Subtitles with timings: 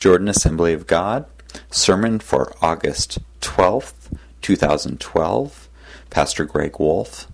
[0.00, 1.26] Jordan Assembly of God,
[1.70, 5.68] sermon for August 12th, 2012,
[6.08, 7.26] Pastor Greg Wolf.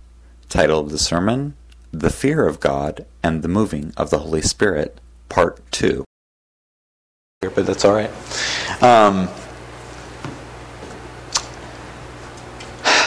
[0.49, 1.55] Title of the sermon
[1.93, 4.99] The Fear of God and the Moving of the Holy Spirit,
[5.29, 6.03] Part 2.
[7.39, 8.11] But that's all right.
[8.83, 9.29] Um,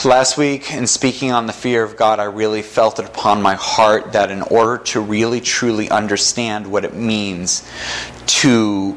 [0.02, 3.56] last week, in speaking on the fear of God, I really felt it upon my
[3.56, 7.68] heart that in order to really truly understand what it means
[8.26, 8.96] to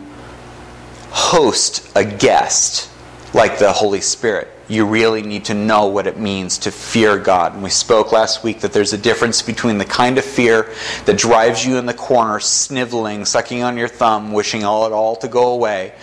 [1.14, 2.90] host a guest
[3.36, 7.54] like the Holy Spirit, you really need to know what it means to fear God.
[7.54, 10.74] And we spoke last week that there's a difference between the kind of fear
[11.06, 15.16] that drives you in the corner, sniveling, sucking on your thumb, wishing all it all
[15.18, 15.94] to go away,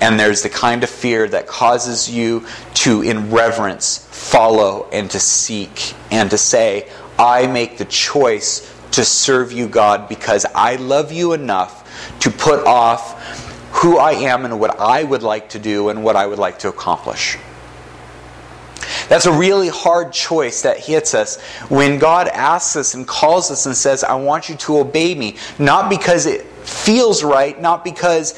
[0.00, 2.44] and there's the kind of fear that causes you
[2.74, 9.04] to, in reverence, follow and to seek and to say, I make the choice to
[9.04, 13.45] serve you, God, because I love you enough to put off
[13.76, 16.60] who I am and what I would like to do and what I would like
[16.60, 17.36] to accomplish.
[19.08, 23.66] That's a really hard choice that hits us when God asks us and calls us
[23.66, 25.36] and says, I want you to obey me.
[25.58, 28.34] Not because it feels right, not because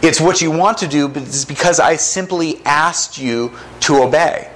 [0.00, 4.50] it's what you want to do, but it's because I simply asked you to obey.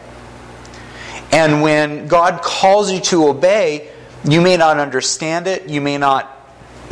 [1.32, 3.90] And when God calls you to obey,
[4.24, 6.41] you may not understand it, you may not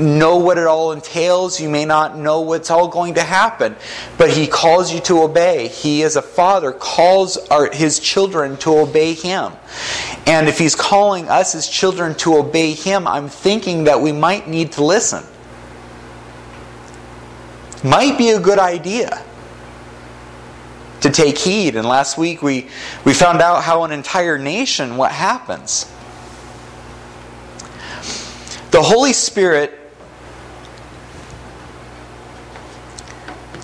[0.01, 1.61] know what it all entails.
[1.61, 3.77] You may not know what's all going to happen,
[4.19, 5.69] but He calls you to obey.
[5.69, 9.53] He, as a father, calls our, His children to obey Him.
[10.27, 14.49] And if He's calling us as children to obey Him, I'm thinking that we might
[14.49, 15.25] need to listen.
[17.85, 19.25] Might be a good idea
[21.01, 21.77] to take heed.
[21.77, 22.69] And last week we,
[23.05, 25.91] we found out how an entire nation, what happens.
[28.71, 29.80] The Holy Spirit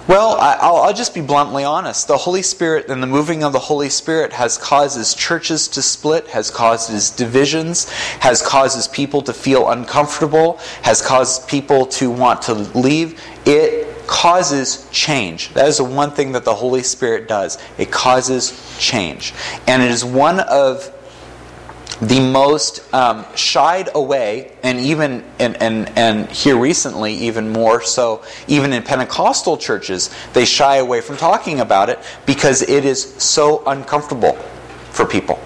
[0.08, 2.06] Well, I'll, I'll, just be bluntly honest.
[2.06, 6.28] The Holy Spirit and the moving of the Holy Spirit has causes churches to split,
[6.28, 7.90] has causes divisions,
[8.20, 13.20] has causes people to feel uncomfortable, has caused people to want to leave.
[13.46, 15.52] It causes change.
[15.54, 17.58] That is the one thing that the Holy Spirit does.
[17.76, 19.34] It causes change.
[19.66, 20.92] And it is one of
[22.00, 28.22] the most um, shied away, and even and, and and here recently, even more so,
[28.48, 33.62] even in Pentecostal churches, they shy away from talking about it because it is so
[33.66, 34.34] uncomfortable
[34.90, 35.40] for people.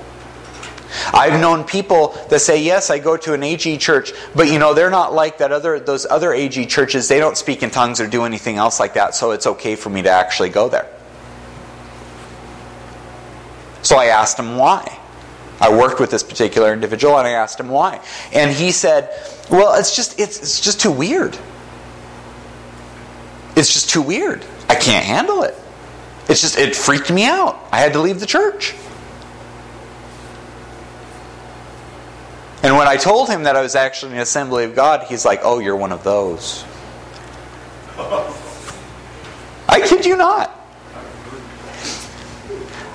[1.15, 4.75] I've known people that say, "Yes, I go to an AG church, but you know
[4.75, 7.06] they're not like that other those other AG churches.
[7.06, 9.91] They don't speak in tongues or do anything else like that, so it's okay for
[9.91, 10.89] me to actually go there."
[13.83, 15.00] So I asked them why.
[15.60, 18.00] I worked with this particular individual and I asked him why.
[18.32, 19.10] And he said,
[19.50, 21.38] "Well, it's just it's, it's just too weird.
[23.56, 24.44] It's just too weird.
[24.69, 25.54] I can't handle it.
[26.28, 27.60] It's just it freaked me out.
[27.71, 28.75] I had to leave the church."
[32.62, 35.41] And when I told him that I was actually the Assembly of God, he's like,
[35.42, 36.65] "Oh, you're one of those."
[39.69, 40.56] I kid you not.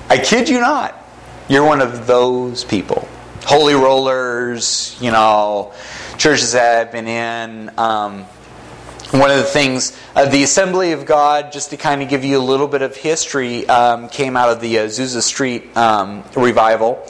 [0.08, 1.05] I kid you not.
[1.48, 3.08] You're one of those people.
[3.44, 5.72] Holy rollers, you know,
[6.18, 7.70] churches that I've been in.
[7.78, 8.24] Um,
[9.12, 12.38] one of the things, uh, the Assembly of God, just to kind of give you
[12.38, 17.00] a little bit of history, um, came out of the Azusa Street um, revival.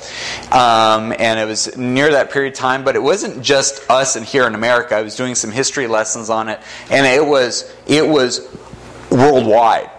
[0.53, 4.27] Um, and it was near that period of time, but it wasn't just us and
[4.27, 4.97] here in America.
[4.97, 6.61] I was doing some history lessons on it,
[6.91, 8.47] and it was, it was
[9.11, 9.91] worldwide.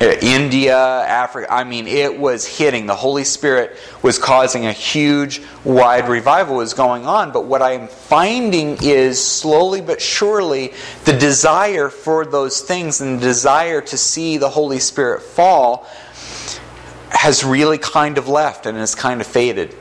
[0.00, 1.52] India, Africa.
[1.52, 2.86] I mean, it was hitting.
[2.86, 7.32] The Holy Spirit was causing a huge, wide revival was going on.
[7.32, 10.72] But what I am finding is slowly but surely
[11.04, 15.88] the desire for those things and the desire to see the Holy Spirit fall
[17.10, 19.74] has really kind of left and has kind of faded.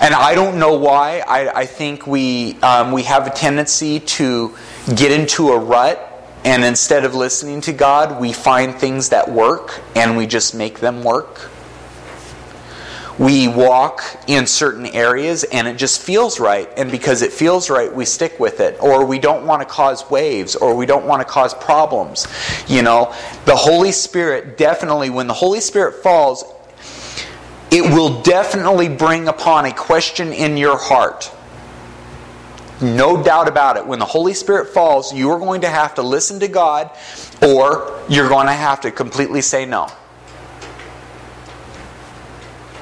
[0.00, 1.20] And I don't know why.
[1.26, 4.54] I, I think we, um, we have a tendency to
[4.94, 6.05] get into a rut
[6.46, 10.78] and instead of listening to God, we find things that work and we just make
[10.78, 11.50] them work.
[13.18, 16.68] We walk in certain areas and it just feels right.
[16.76, 18.80] And because it feels right, we stick with it.
[18.80, 22.28] Or we don't want to cause waves or we don't want to cause problems.
[22.68, 23.12] You know,
[23.44, 26.44] the Holy Spirit definitely, when the Holy Spirit falls,
[27.72, 31.35] it will definitely bring upon a question in your heart
[32.80, 33.86] no doubt about it.
[33.86, 36.90] When the Holy Spirit falls, you are going to have to listen to God
[37.42, 39.88] or you're going to have to completely say no.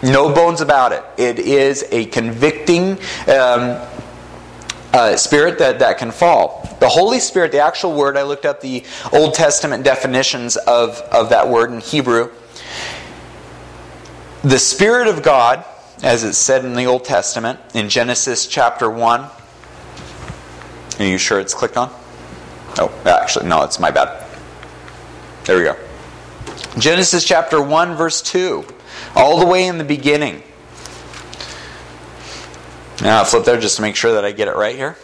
[0.02, 1.02] No bones about it.
[1.16, 2.98] It is a convicting
[3.28, 3.80] um,
[4.92, 6.76] uh, spirit that, that can fall.
[6.80, 11.30] The Holy Spirit, the actual word, I looked up the Old Testament definitions of, of
[11.30, 12.30] that word in Hebrew.
[14.42, 15.64] The Spirit of God,
[16.02, 19.30] as it's said in the Old Testament, in Genesis chapter 1.
[20.98, 21.90] Are you sure it's clicked on?
[22.78, 24.24] Oh, actually, no, it's my bad.
[25.44, 25.76] There we go.
[26.78, 28.64] Genesis chapter 1, verse 2.
[29.14, 30.42] All the way in the beginning.
[33.02, 34.96] Now I'll flip there just to make sure that I get it right here.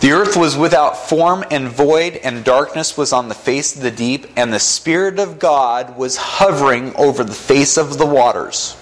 [0.00, 3.90] The earth was without form and void, and darkness was on the face of the
[3.90, 8.76] deep, and the Spirit of God was hovering over the face of the waters.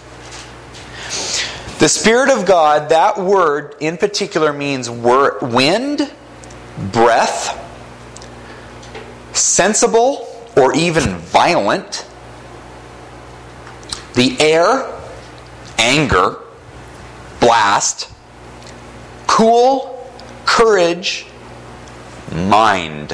[1.82, 6.08] The Spirit of God, that word in particular means wind,
[6.92, 7.58] breath,
[9.32, 10.24] sensible,
[10.56, 12.06] or even violent.
[14.14, 14.96] The air,
[15.76, 16.36] anger,
[17.40, 18.08] blast,
[19.26, 20.08] cool,
[20.46, 21.26] courage,
[22.32, 23.10] mind.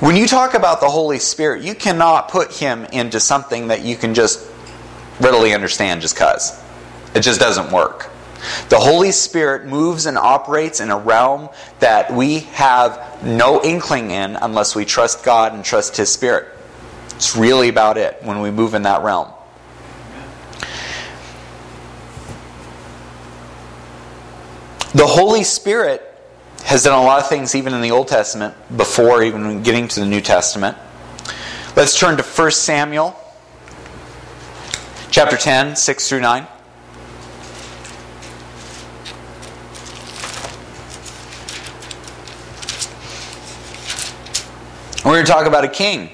[0.00, 3.96] When you talk about the Holy Spirit, you cannot put him into something that you
[3.96, 4.46] can just
[5.20, 6.62] readily understand just because.
[7.14, 8.10] It just doesn't work.
[8.68, 11.48] The Holy Spirit moves and operates in a realm
[11.80, 16.48] that we have no inkling in unless we trust God and trust His Spirit.
[17.14, 19.32] It's really about it when we move in that realm.
[24.94, 26.02] The Holy Spirit
[26.64, 30.00] has done a lot of things even in the Old Testament before even getting to
[30.00, 30.76] the New Testament.
[31.76, 33.18] Let's turn to 1 Samuel
[35.16, 36.46] chapter 10, 6 through 9.
[45.02, 46.10] We're going to talk about a king.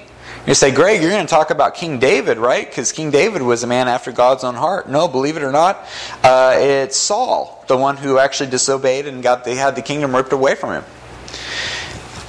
[0.47, 2.65] You say, Greg, you're going to talk about King David, right?
[2.65, 4.87] Because King David was a man after God's own heart.
[4.87, 5.85] No, believe it or not,
[6.23, 10.31] uh, it's Saul, the one who actually disobeyed and got they had the kingdom ripped
[10.31, 10.85] away from him.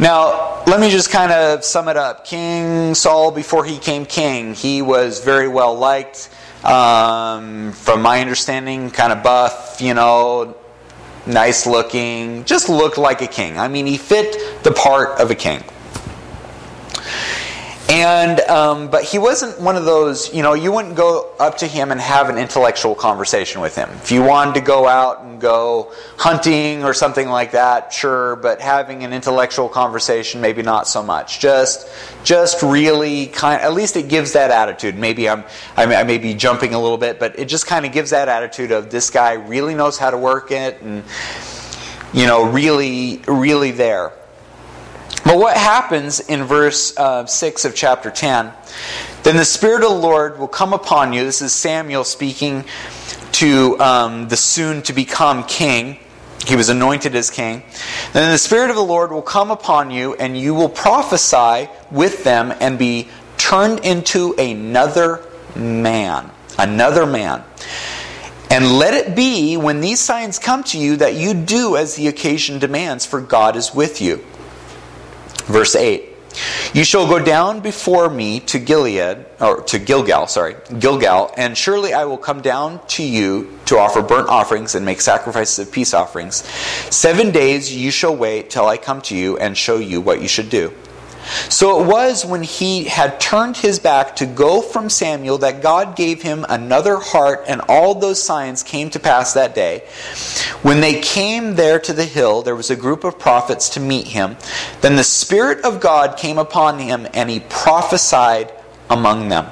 [0.01, 2.25] Now, let me just kind of sum it up.
[2.25, 6.31] King Saul, before he came king, he was very well liked.
[6.65, 10.57] Um, from my understanding, kind of buff, you know,
[11.27, 13.59] nice looking, just looked like a king.
[13.59, 15.63] I mean, he fit the part of a king.
[17.95, 20.35] And um, but he wasn't one of those.
[20.35, 23.89] You know, you wouldn't go up to him and have an intellectual conversation with him.
[23.91, 28.35] If you wanted to go out and go hunting or something like that, sure.
[28.35, 31.39] But having an intellectual conversation, maybe not so much.
[31.39, 31.89] Just,
[32.25, 33.63] just really kind.
[33.63, 34.97] At least it gives that attitude.
[34.97, 35.45] Maybe I'm,
[35.77, 38.11] I may, I may be jumping a little bit, but it just kind of gives
[38.11, 41.05] that attitude of this guy really knows how to work it, and
[42.13, 44.11] you know, really, really there.
[45.35, 48.53] But what happens in verse uh, 6 of chapter 10?
[49.25, 51.25] Then the Spirit of the Lord will come upon you.
[51.25, 52.65] This is Samuel speaking
[53.33, 55.99] to um, the soon to become king.
[56.47, 57.65] He was anointed as king.
[58.13, 62.23] Then the Spirit of the Lord will come upon you, and you will prophesy with
[62.23, 65.21] them and be turned into another
[65.57, 66.31] man.
[66.61, 67.43] Another man.
[68.51, 72.07] And let it be when these signs come to you that you do as the
[72.07, 74.25] occasion demands, for God is with you.
[75.47, 76.11] Verse 8.
[76.73, 81.95] You shall go down before me to Gilead, or to Gilgal, sorry, Gilgal, and surely
[81.95, 85.95] I will come down to you to offer burnt offerings and make sacrifices of peace
[85.95, 86.45] offerings.
[86.91, 90.29] Seven days you shall wait till I come to you and show you what you
[90.29, 90.73] should do.
[91.49, 95.97] So it was when he had turned his back to go from Samuel that God
[95.97, 99.81] gave him another heart, and all those signs came to pass that day.
[100.63, 104.09] When they came there to the hill, there was a group of prophets to meet
[104.09, 104.37] him.
[104.81, 108.53] Then the Spirit of God came upon him, and he prophesied
[108.91, 109.47] among them.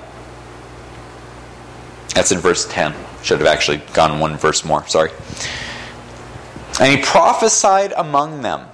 [2.14, 2.94] That's in verse 10.
[3.22, 5.10] Should have actually gone one verse more, sorry.
[6.80, 8.66] And he prophesied among them.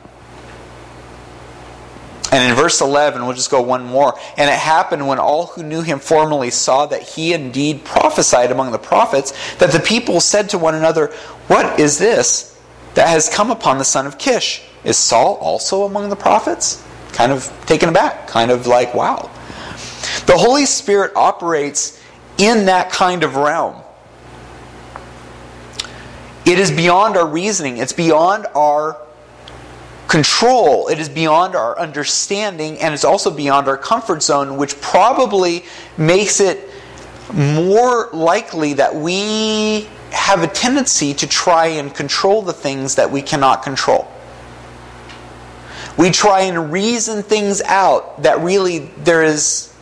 [2.31, 4.19] And in verse 11, we'll just go one more.
[4.37, 8.73] And it happened when all who knew him formerly saw that he indeed prophesied among
[8.73, 11.07] the prophets, that the people said to one another,
[11.47, 12.59] What is this
[12.95, 14.63] that has come upon the son of Kish?
[14.85, 16.85] Is Saul also among the prophets?
[17.13, 19.31] Kind of taken aback, kind of like, wow.
[20.27, 22.03] The Holy Spirit operates
[22.37, 23.83] in that kind of realm.
[26.45, 29.01] It is beyond our reasoning, it's beyond our
[30.09, 30.89] control.
[30.89, 35.65] It is beyond our understanding and it's also beyond our comfort zone, which probably
[35.97, 36.69] makes it
[37.33, 43.21] more likely that we have a tendency to try and control the things that we
[43.21, 44.11] cannot control.
[45.99, 49.75] We try and reason things out that really there is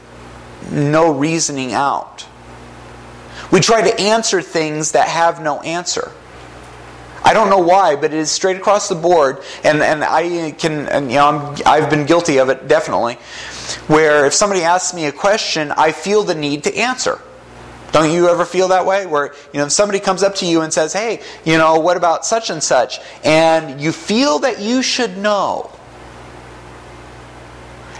[0.70, 2.26] no reasoning out.
[3.52, 6.10] We try to answer things that have no answer.
[7.26, 10.86] I don't know why, but it is straight across the board, and, and I can,
[10.86, 13.14] and, you know, i have been guilty of it definitely,
[13.88, 17.20] where if somebody asks me a question, I feel the need to answer.
[17.90, 19.06] Don't you ever feel that way?
[19.06, 21.96] Where, you know, if somebody comes up to you and says, hey, you know, what
[21.96, 23.00] about such and such?
[23.24, 25.72] And you feel that you should know.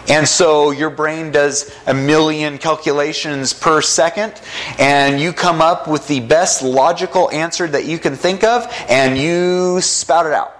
[0.09, 4.41] And so your brain does a million calculations per second,
[4.79, 9.19] and you come up with the best logical answer that you can think of, and
[9.19, 10.53] you spout it out.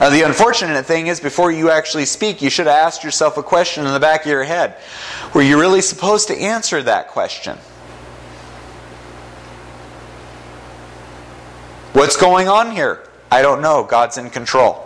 [0.00, 3.42] Now, the unfortunate thing is, before you actually speak, you should have asked yourself a
[3.42, 4.76] question in the back of your head.
[5.34, 7.58] Were you really supposed to answer that question?
[11.92, 13.08] What's going on here?
[13.30, 13.84] I don't know.
[13.84, 14.83] God's in control.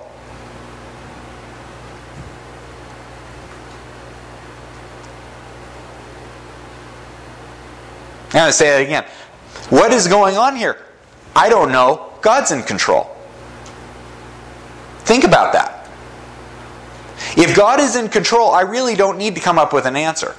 [8.28, 9.04] I'm going to say it again.
[9.70, 10.76] What is going on here?
[11.34, 12.12] I don't know.
[12.20, 13.14] God's in control.
[15.00, 15.88] Think about that.
[17.36, 20.34] If God is in control, I really don't need to come up with an answer.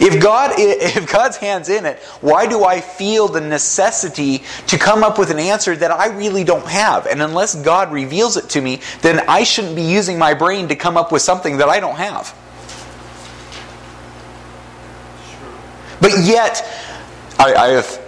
[0.00, 5.02] If God if God's hands in it, why do I feel the necessity to come
[5.02, 7.06] up with an answer that I really don't have?
[7.06, 10.76] And unless God reveals it to me, then I shouldn't be using my brain to
[10.76, 12.34] come up with something that I don't have.
[16.00, 16.64] But yet,
[17.38, 18.00] I, I have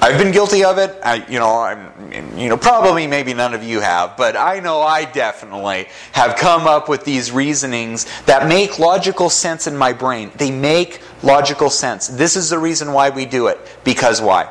[0.00, 0.96] I've been guilty of it.
[1.02, 4.80] I, you know, I'm, you know, probably maybe none of you have, but I know
[4.80, 10.30] I definitely have come up with these reasonings that make logical sense in my brain.
[10.36, 12.06] They make logical sense.
[12.06, 13.58] This is the reason why we do it.
[13.82, 14.44] Because why?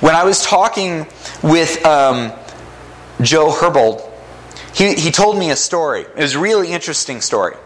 [0.00, 1.06] When I was talking
[1.42, 2.32] with um,
[3.20, 4.10] Joe Herbold,
[4.74, 6.00] he, he told me a story.
[6.00, 7.56] It was a really interesting story.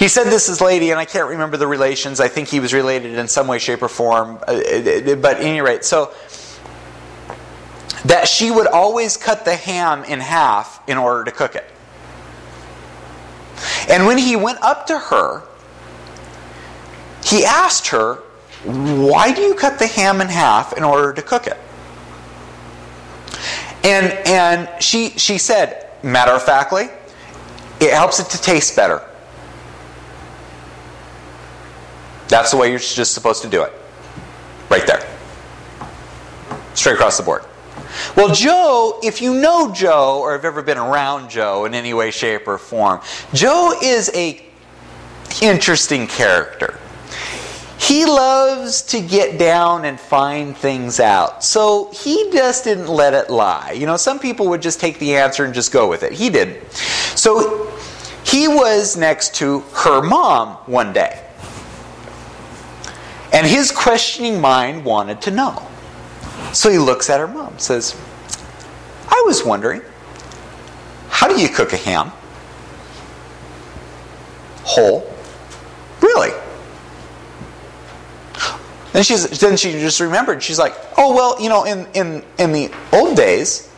[0.00, 2.20] He said this is lady, and I can't remember the relations.
[2.20, 4.36] I think he was related in some way, shape, or form.
[4.48, 4.54] Uh,
[5.16, 6.14] but at any rate, so
[8.06, 11.70] that she would always cut the ham in half in order to cook it.
[13.90, 15.42] And when he went up to her,
[17.22, 18.14] he asked her,
[18.64, 21.58] Why do you cut the ham in half in order to cook it?
[23.84, 26.88] And, and she, she said, matter of factly,
[27.80, 29.06] it helps it to taste better.
[32.30, 33.72] That's the way you're just supposed to do it.
[34.70, 35.06] Right there.
[36.74, 37.44] Straight across the board.
[38.16, 42.12] Well, Joe, if you know Joe or have ever been around Joe in any way,
[42.12, 43.00] shape, or form,
[43.34, 44.40] Joe is a
[45.42, 46.78] interesting character.
[47.78, 51.42] He loves to get down and find things out.
[51.42, 53.72] So he just didn't let it lie.
[53.72, 56.12] You know, some people would just take the answer and just go with it.
[56.12, 56.70] He didn't.
[57.16, 57.72] So
[58.24, 61.26] he was next to her mom one day.
[63.40, 65.66] And his questioning mind wanted to know.
[66.52, 67.98] So he looks at her mom, says,
[69.08, 69.80] I was wondering,
[71.08, 72.12] how do you cook a ham?
[74.62, 75.10] Whole?
[76.02, 76.38] Really?
[78.92, 80.42] Then she's then she just remembered.
[80.42, 83.72] She's like, oh well, you know, in in in the old days,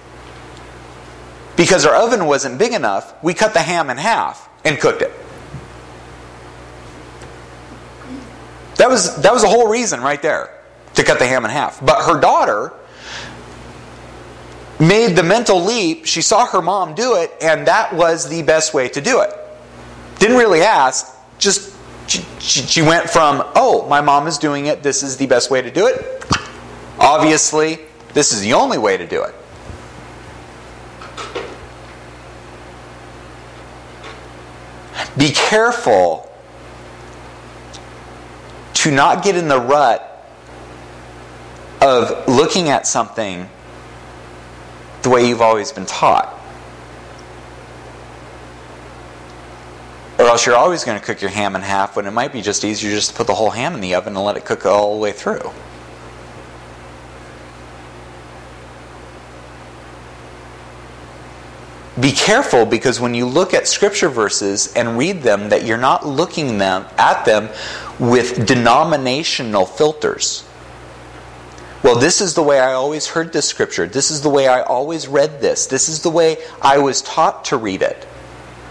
[1.55, 5.13] because our oven wasn't big enough, we cut the ham in half and cooked it.
[8.83, 10.59] That was, that was the whole reason right there
[10.95, 11.79] to cut the ham in half.
[11.87, 12.73] But her daughter
[14.81, 16.05] made the mental leap.
[16.05, 19.33] She saw her mom do it, and that was the best way to do it.
[20.19, 21.77] Didn't really ask, just
[22.09, 25.63] she, she went from, oh, my mom is doing it, this is the best way
[25.63, 26.25] to do it.
[26.99, 27.79] Obviously,
[28.15, 29.35] this is the only way to do it.
[35.17, 36.32] Be careful
[38.83, 40.27] to not get in the rut
[41.81, 43.49] of looking at something
[45.03, 46.37] the way you've always been taught.
[50.19, 52.43] Or else you're always going to cook your ham in half when it might be
[52.43, 54.67] just easier just to put the whole ham in the oven and let it cook
[54.67, 55.53] all the way through.
[62.03, 66.05] Be careful because when you look at scripture verses and read them that you're not
[66.05, 67.49] looking them at them
[68.01, 70.45] with denominational filters.
[71.85, 73.87] Well, this is the way I always heard this scripture.
[73.87, 75.67] This is the way I always read this.
[75.67, 78.05] This is the way I was taught to read it.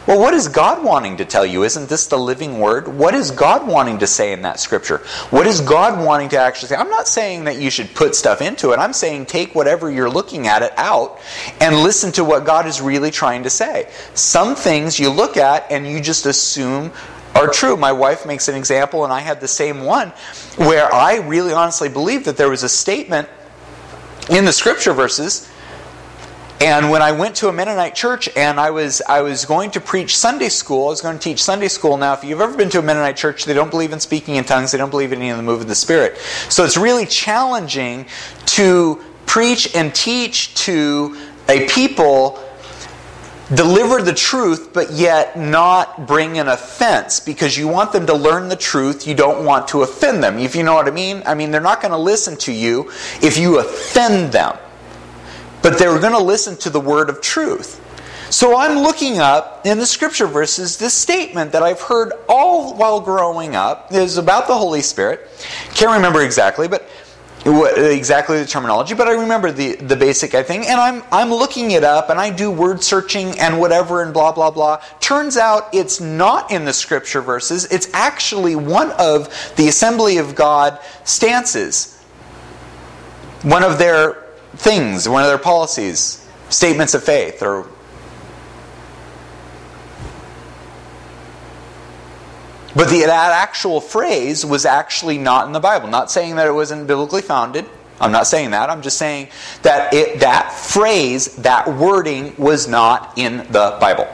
[0.08, 1.64] Well, what is God wanting to tell you?
[1.64, 2.88] Isn't this the living word?
[2.88, 4.98] What is God wanting to say in that scripture?
[5.30, 6.76] What is God wanting to actually say?
[6.76, 8.80] I'm not saying that you should put stuff into it.
[8.80, 11.20] I'm saying take whatever you're looking at it out
[11.60, 13.92] and listen to what God is really trying to say.
[14.16, 16.92] Some things you look at and you just assume
[17.36, 17.78] are true.
[17.78, 20.10] My wife makes an example, and I had the same one
[20.58, 23.30] where I really honestly believe that there was a statement
[24.32, 25.51] in the scripture verses.
[26.62, 29.82] And when I went to a Mennonite church and I was I was going to
[29.82, 31.98] preach Sunday school, I was going to teach Sunday school.
[31.98, 34.44] Now, if you've ever been to a Mennonite church, they don't believe in speaking in
[34.44, 36.20] tongues, they don't believe in any of the move of the Spirit.
[36.50, 38.06] So it's really challenging
[38.46, 41.18] to preach and teach to
[41.50, 42.40] a people
[43.56, 48.50] deliver the truth, but yet not bring an offense because you want them to learn
[48.50, 49.08] the truth.
[49.08, 50.38] You don't want to offend them.
[50.38, 51.24] If you know what I mean?
[51.26, 52.92] I mean, they're not going to listen to you
[53.22, 54.58] if you offend them,
[55.62, 57.80] but they're going to listen to the word of truth.
[58.32, 63.02] So I'm looking up in the scripture verses this statement that I've heard all while
[63.02, 65.28] growing up is about the Holy Spirit.
[65.76, 66.90] Can't remember exactly, but
[67.46, 71.72] exactly the terminology, but I remember the, the basic I think, and I'm I'm looking
[71.72, 74.82] it up and I do word searching and whatever and blah blah blah.
[75.00, 77.66] Turns out it's not in the scripture verses.
[77.66, 79.28] It's actually one of
[79.58, 81.98] the Assembly of God stances.
[83.42, 87.68] One of their things, one of their policies, statements of faith or
[92.74, 95.90] But the, that actual phrase was actually not in the Bible.
[95.90, 97.66] Not saying that it wasn't biblically founded.
[98.00, 98.70] I'm not saying that.
[98.70, 99.28] I'm just saying
[99.62, 104.08] that it, that phrase, that wording, was not in the Bible.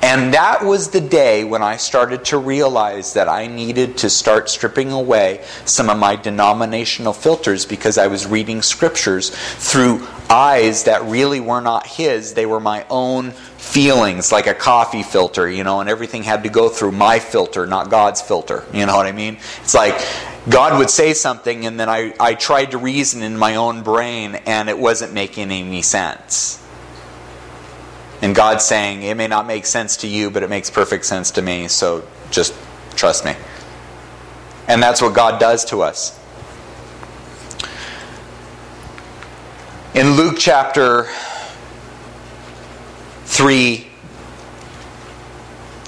[0.00, 4.48] And that was the day when I started to realize that I needed to start
[4.48, 11.02] stripping away some of my denominational filters because I was reading scriptures through eyes that
[11.02, 12.34] really were not His.
[12.34, 16.48] They were my own feelings, like a coffee filter, you know, and everything had to
[16.48, 18.64] go through my filter, not God's filter.
[18.72, 19.38] You know what I mean?
[19.62, 20.00] It's like
[20.48, 24.36] God would say something, and then I, I tried to reason in my own brain,
[24.46, 26.64] and it wasn't making any sense.
[28.20, 31.30] And God's saying, it may not make sense to you, but it makes perfect sense
[31.32, 32.54] to me, so just
[32.96, 33.34] trust me.
[34.66, 36.18] And that's what God does to us.
[39.94, 41.04] In Luke chapter
[43.24, 43.86] 3,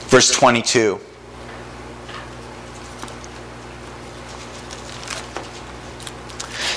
[0.08, 1.00] verse 22.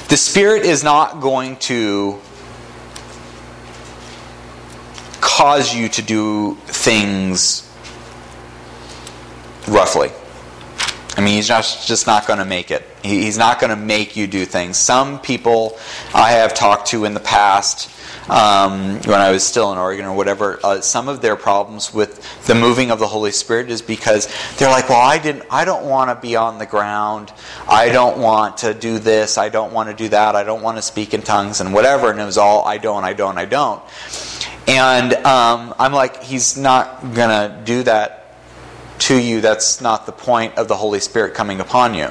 [0.09, 2.19] The Spirit is not going to
[5.23, 7.67] cause you to do things
[9.69, 10.11] roughly.
[11.15, 12.85] I mean, he's just, just not going to make it.
[13.03, 14.77] he's not going to make you do things.
[14.77, 15.77] Some people
[16.13, 17.89] I have talked to in the past,
[18.29, 22.45] um, when I was still in Oregon or whatever, uh, some of their problems with
[22.45, 25.85] the moving of the Holy Spirit is because they're like, well, I didn't, I don't
[25.85, 27.33] want to be on the ground.
[27.67, 29.37] I don't want to do this.
[29.37, 30.35] I don't want to do that.
[30.35, 32.09] I don't want to speak in tongues and whatever.
[32.11, 33.81] And it was all, I don't, I don't, I don't.
[34.67, 38.23] And um, I'm like, he's not to do that
[38.99, 42.09] to you, that's not the point of the Holy Spirit coming upon you.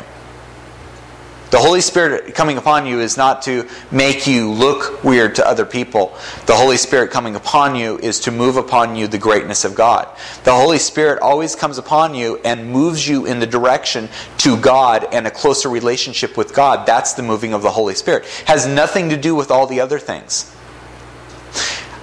[1.52, 5.66] The Holy Spirit coming upon you is not to make you look weird to other
[5.66, 6.16] people.
[6.46, 10.08] The Holy Spirit coming upon you is to move upon you the greatness of God.
[10.44, 15.06] The Holy Spirit always comes upon you and moves you in the direction to God
[15.12, 16.86] and a closer relationship with God.
[16.86, 18.24] That's the moving of the Holy Spirit.
[18.46, 20.56] Has nothing to do with all the other things.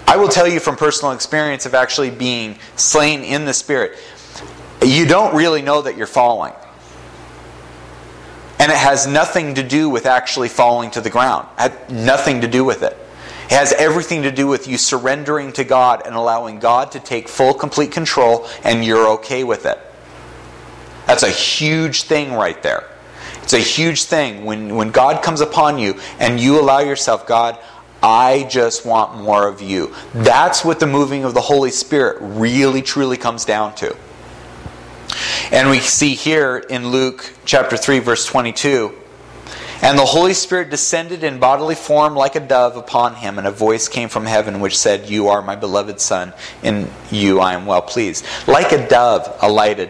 [0.07, 3.97] I will tell you from personal experience of actually being slain in the Spirit
[4.81, 6.53] you don't really know that you're falling.
[8.59, 11.47] And it has nothing to do with actually falling to the ground.
[11.57, 12.97] Had nothing to do with it.
[13.45, 17.27] It has everything to do with you surrendering to God and allowing God to take
[17.27, 19.79] full, complete control, and you're okay with it.
[21.07, 22.83] That's a huge thing right there.
[23.41, 27.57] It's a huge thing when, when God comes upon you and you allow yourself, God,
[28.03, 29.95] I just want more of you.
[30.13, 33.95] That's what the moving of the Holy Spirit really, truly comes down to.
[35.51, 38.93] And we see here in Luke chapter 3, verse 22
[39.81, 43.51] And the Holy Spirit descended in bodily form like a dove upon him, and a
[43.51, 47.65] voice came from heaven which said, You are my beloved Son, in you I am
[47.65, 48.25] well pleased.
[48.47, 49.89] Like a dove alighted.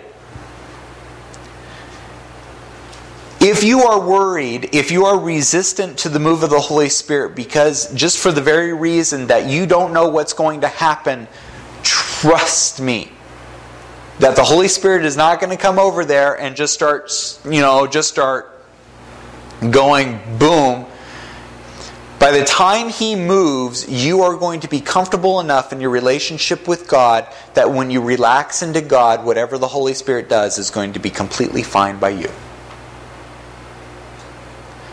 [3.42, 7.36] If you are worried, if you are resistant to the move of the Holy Spirit,
[7.36, 11.28] because just for the very reason that you don't know what's going to happen,
[11.84, 13.12] trust me
[14.20, 17.12] that the Holy Spirit is not going to come over there and just start,
[17.46, 18.54] you know, just start
[19.72, 20.86] going boom.
[22.20, 26.68] By the time He moves, you are going to be comfortable enough in your relationship
[26.68, 30.94] with God that when you relax into God, whatever the Holy Spirit does is going
[30.94, 32.30] to be completely fine by you.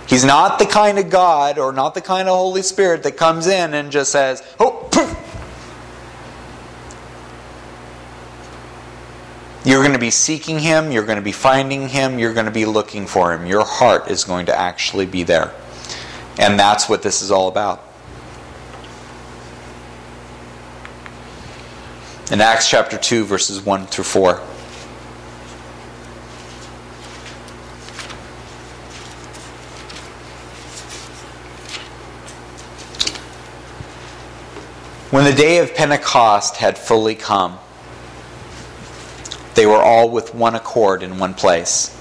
[0.09, 3.49] He's not the kind of God or not the kind of Holy Spirit that comes
[3.49, 5.26] in and just says, oh, poof,
[9.75, 13.07] to be seeking Him, you're going to be finding Him, you're going to be looking
[13.07, 13.47] for Him.
[13.47, 15.53] Your heart is going to actually be there.
[16.39, 17.83] And that's what this is all about.
[22.31, 24.37] In Acts chapter 2, verses 1 through 4.
[35.11, 37.59] When the day of Pentecost had fully come,
[39.57, 41.93] they were all with one accord in one place.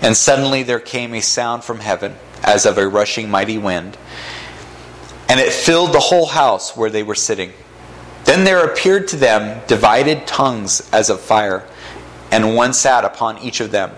[0.00, 3.96] And suddenly there came a sound from heaven, as of a rushing mighty wind,
[5.28, 7.52] and it filled the whole house where they were sitting.
[8.24, 11.66] Then there appeared to them divided tongues as of fire,
[12.30, 13.92] and one sat upon each of them.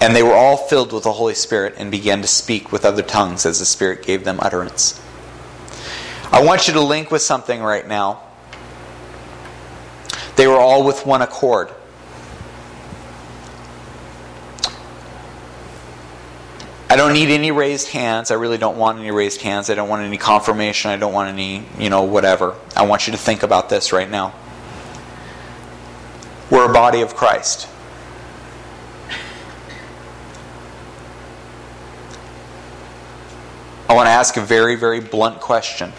[0.00, 3.02] And they were all filled with the Holy Spirit and began to speak with other
[3.02, 5.00] tongues as the Spirit gave them utterance.
[6.30, 8.22] I want you to link with something right now.
[10.36, 11.70] They were all with one accord.
[16.96, 18.30] I don't need any raised hands.
[18.30, 19.68] I really don't want any raised hands.
[19.68, 20.90] I don't want any confirmation.
[20.90, 22.54] I don't want any, you know, whatever.
[22.74, 24.34] I want you to think about this right now.
[26.50, 27.68] We're a body of Christ.
[33.90, 35.92] I want to ask a very, very blunt question.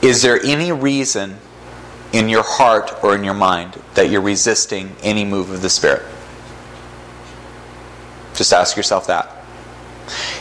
[0.00, 1.38] Is there any reason
[2.12, 6.04] in your heart or in your mind that you're resisting any move of the Spirit?
[8.38, 9.28] Just ask yourself that.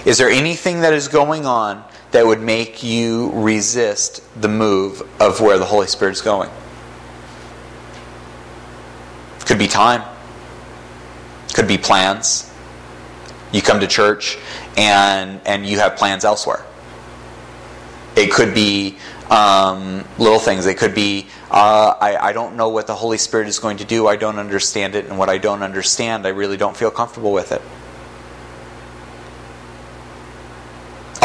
[0.06, 5.42] Is there anything that is going on that would make you resist the move of
[5.42, 6.52] where the Holy Spirit is going?
[9.48, 10.04] Could be time.
[11.56, 12.54] Could be plans.
[13.52, 14.38] You come to church
[14.78, 16.64] and and you have plans elsewhere.
[18.16, 19.00] It could be
[19.32, 20.68] um, little things.
[20.68, 23.86] It could be uh, I, I don't know what the Holy Spirit is going to
[23.86, 24.06] do.
[24.06, 27.52] I don't understand it, and what I don't understand, I really don't feel comfortable with
[27.52, 27.62] it.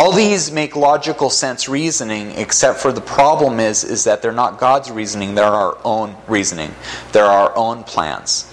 [0.02, 4.58] All these make logical sense reasoning, except for the problem is, is that they're not
[4.58, 6.74] God's reasoning, they're our own reasoning.
[7.12, 8.52] They're our own plans.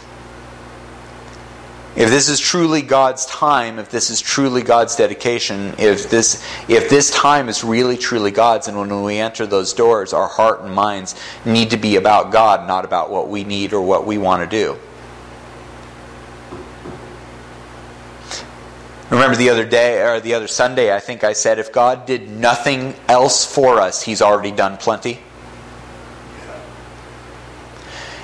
[1.95, 6.87] If this is truly God's time, if this is truly God's dedication, if this if
[6.87, 10.71] this time is really truly God's and when we enter those doors, our heart and
[10.71, 14.47] minds need to be about God, not about what we need or what we want
[14.47, 14.77] to do.
[19.09, 22.29] Remember the other day, or the other Sunday, I think I said, if God did
[22.29, 25.19] nothing else for us, He's already done plenty.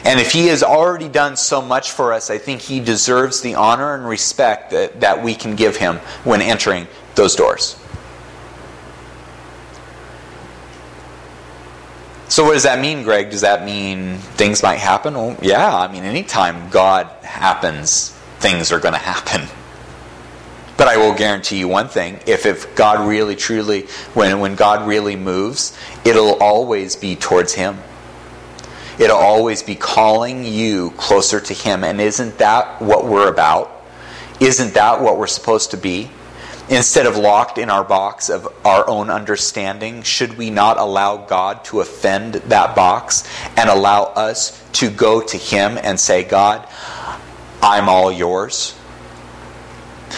[0.04, 3.56] And if He has already done so much for us, I think He deserves the
[3.56, 7.80] honor and respect that, that we can give Him when entering those doors.
[12.28, 13.32] So, what does that mean, Greg?
[13.32, 15.15] Does that mean things might happen?
[15.15, 19.48] Well, yeah, I mean, anytime God happens, things are going to happen.
[20.78, 23.84] But I will guarantee you one thing: if if God really, truly,
[24.14, 27.78] when when God really moves, it'll always be towards Him.
[28.98, 31.84] It'll always be calling you closer to Him.
[31.84, 33.72] And isn't that what we're about?
[34.40, 36.10] Isn't that what we're supposed to be?
[36.68, 41.64] Instead of locked in our box of our own understanding, should we not allow God
[41.66, 43.24] to offend that box
[43.56, 46.68] and allow us to go to Him and say, God,
[47.62, 48.76] I'm all yours?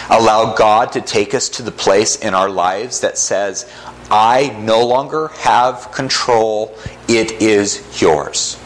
[0.10, 3.72] Allow God to take us to the place in our lives that says,
[4.10, 6.76] I no longer have control,
[7.08, 8.58] it is yours.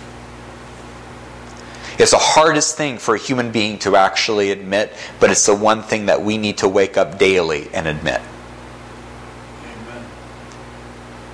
[1.97, 5.83] It's the hardest thing for a human being to actually admit, but it's the one
[5.83, 8.21] thing that we need to wake up daily and admit.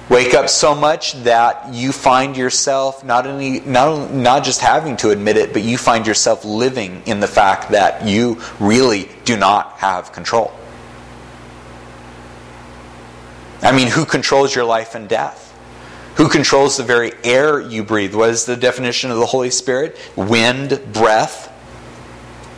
[0.10, 5.10] Wake up so much that you find yourself not only not, not just having to
[5.10, 9.74] admit it, but you find yourself living in the fact that you really do not
[9.74, 10.54] have control.
[13.62, 15.43] I mean, who controls your life and death?
[16.15, 18.15] Who controls the very air you breathe?
[18.15, 19.98] What is the definition of the Holy Spirit?
[20.15, 21.52] Wind, breath,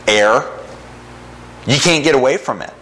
[0.06, 0.48] air.
[1.66, 2.72] You can't get away from it.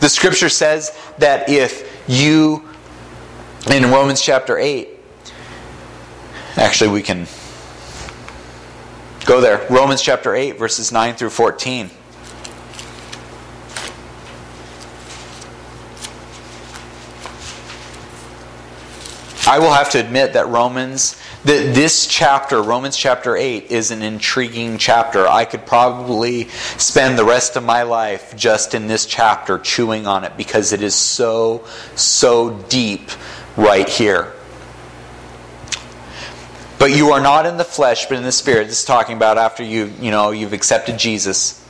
[0.00, 2.68] The scripture says that if you
[3.68, 4.88] in Romans chapter 8,
[6.56, 7.26] actually, we can
[9.26, 9.66] go there.
[9.68, 11.90] Romans chapter 8, verses 9 through 14.
[19.46, 24.00] I will have to admit that Romans, that this chapter, Romans chapter 8, is an
[24.00, 25.26] intriguing chapter.
[25.26, 30.24] I could probably spend the rest of my life just in this chapter chewing on
[30.24, 33.10] it because it is so, so deep
[33.56, 34.32] right here.
[36.78, 38.68] But you are not in the flesh, but in the spirit.
[38.68, 41.62] This is talking about after you, you know, you've accepted Jesus.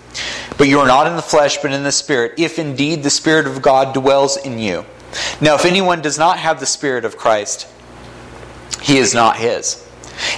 [0.57, 3.47] But you are not in the flesh, but in the spirit, if indeed the spirit
[3.47, 4.85] of God dwells in you.
[5.41, 7.67] Now, if anyone does not have the spirit of Christ,
[8.81, 9.87] he is not his.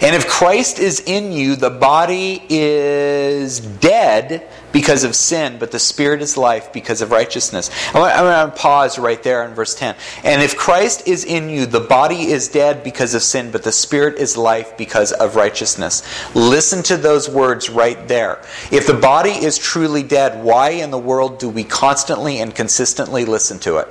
[0.00, 5.78] And if Christ is in you, the body is dead because of sin, but the
[5.78, 7.70] spirit is life because of righteousness.
[7.88, 9.94] I'm going to pause right there in verse 10.
[10.24, 13.72] And if Christ is in you, the body is dead because of sin, but the
[13.72, 16.02] spirit is life because of righteousness.
[16.34, 18.42] Listen to those words right there.
[18.70, 23.24] If the body is truly dead, why in the world do we constantly and consistently
[23.24, 23.88] listen to it?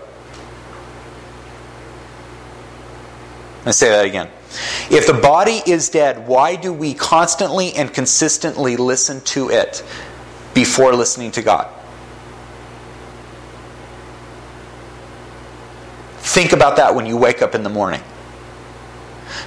[3.66, 4.28] I say that again.
[4.90, 9.84] If the body is dead, why do we constantly and consistently listen to it
[10.54, 11.68] before listening to God?
[16.20, 18.02] Think about that when you wake up in the morning.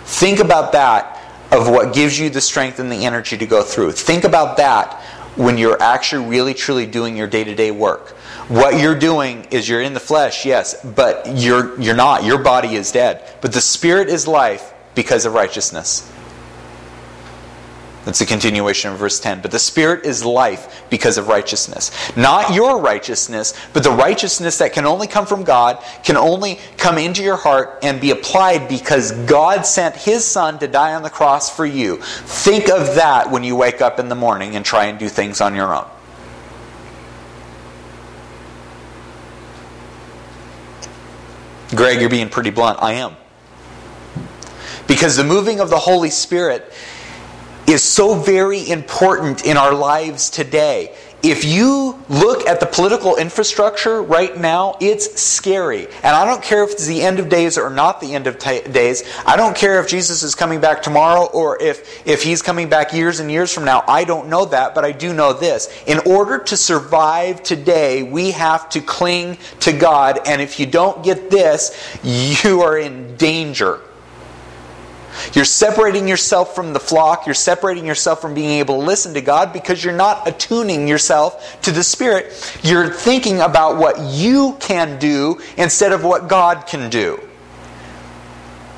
[0.04, 3.92] Think about that of what gives you the strength and the energy to go through.
[3.92, 5.00] Think about that
[5.36, 8.10] when you're actually really truly doing your day-to-day work.
[8.48, 12.24] What you're doing is you're in the flesh, yes, but you're you're not.
[12.24, 13.22] Your body is dead.
[13.40, 16.10] But the spirit is life because of righteousness.
[18.04, 19.40] That's a continuation of verse 10.
[19.40, 21.90] But the Spirit is life because of righteousness.
[22.16, 26.98] Not your righteousness, but the righteousness that can only come from God, can only come
[26.98, 31.10] into your heart and be applied because God sent His Son to die on the
[31.10, 31.96] cross for you.
[31.96, 35.40] Think of that when you wake up in the morning and try and do things
[35.40, 35.86] on your own.
[41.74, 42.78] Greg, you're being pretty blunt.
[42.82, 43.16] I am.
[44.86, 46.72] Because the moving of the Holy Spirit
[47.66, 50.94] is so very important in our lives today.
[51.24, 55.86] If you look at the political infrastructure right now, it's scary.
[56.02, 58.38] And I don't care if it's the end of days or not the end of
[58.38, 59.04] t- days.
[59.24, 62.92] I don't care if Jesus is coming back tomorrow or if, if he's coming back
[62.92, 63.84] years and years from now.
[63.88, 65.70] I don't know that, but I do know this.
[65.86, 70.20] In order to survive today, we have to cling to God.
[70.26, 71.72] And if you don't get this,
[72.04, 73.80] you are in danger.
[75.32, 77.26] You're separating yourself from the flock.
[77.26, 81.60] You're separating yourself from being able to listen to God because you're not attuning yourself
[81.62, 82.32] to the Spirit.
[82.62, 87.20] You're thinking about what you can do instead of what God can do.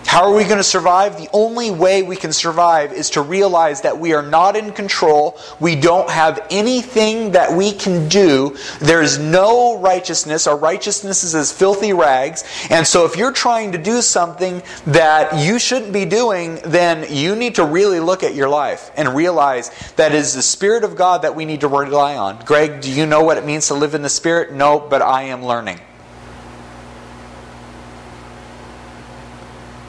[0.06, 1.18] How are we going to survive?
[1.18, 5.38] The only way we can survive is to realize that we are not in control.
[5.58, 8.56] We don't have anything that we can do.
[8.78, 10.46] There is no righteousness.
[10.46, 12.44] Our righteousness is as filthy rags.
[12.70, 17.34] And so if you're trying to do something that you shouldn't be doing, then you
[17.34, 20.94] need to really look at your life and realize that it is the Spirit of
[20.94, 22.42] God that we need to rely on.
[22.44, 24.52] Greg, do you know what it means to live in the Spirit?
[24.52, 25.80] No, but I am learning.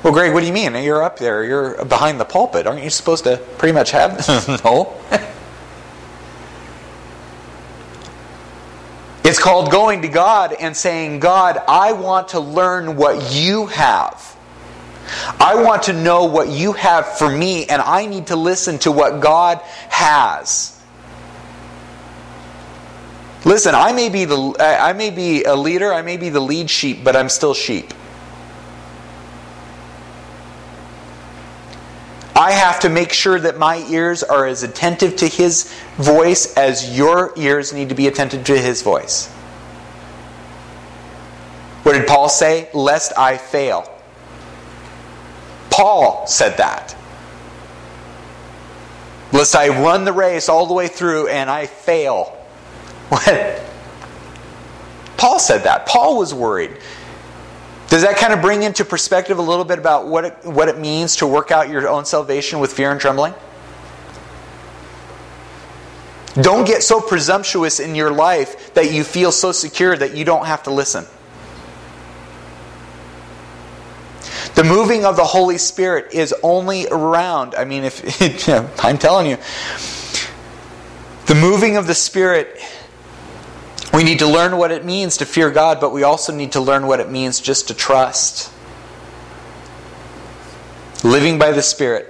[0.08, 0.74] Well, Greg, what do you mean?
[0.74, 1.44] You're up there.
[1.44, 2.66] You're behind the pulpit.
[2.66, 4.16] Aren't you supposed to pretty much have?
[4.16, 4.48] this?
[4.64, 4.96] no.
[9.26, 14.38] it's called going to God and saying, God, I want to learn what you have.
[15.42, 18.94] I want to know what you have for me, and I need to listen to
[18.94, 19.58] what God
[19.90, 20.82] has.
[23.44, 26.70] Listen, I may be the I may be a leader, I may be the lead
[26.70, 27.94] sheep, but I'm still sheep.
[32.38, 36.96] I have to make sure that my ears are as attentive to His voice as
[36.96, 39.28] your ears need to be attentive to His voice.
[41.82, 42.70] What did Paul say?
[42.76, 43.92] Lest I fail.
[45.72, 46.96] Paul said that.
[49.32, 52.34] Lest I run the race all the way through and I fail.
[53.08, 53.64] What?
[55.16, 55.86] Paul said that.
[55.86, 56.78] Paul was worried.
[57.88, 60.78] Does that kind of bring into perspective a little bit about what it, what it
[60.78, 63.34] means to work out your own salvation with fear and trembling?
[66.42, 70.46] Don't get so presumptuous in your life that you feel so secure that you don't
[70.46, 71.06] have to listen.
[74.54, 77.56] The moving of the Holy Spirit is only around.
[77.56, 78.50] I mean, if
[78.84, 79.38] I'm telling you,
[81.28, 82.60] the moving of the Spirit
[83.98, 86.60] we need to learn what it means to fear God, but we also need to
[86.60, 88.54] learn what it means just to trust.
[91.04, 92.08] Living by the Spirit.